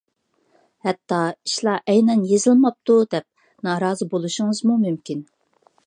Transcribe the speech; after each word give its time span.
ھەتتا 0.85 1.19
ئىشلار 1.49 1.83
ئەينەن 1.93 2.23
يېزىلماپتۇ 2.31 2.97
دەپ 3.15 3.29
نارازى 3.69 4.09
بولۇشىڭىزمۇ 4.15 4.81
مۇمكىن. 4.89 5.25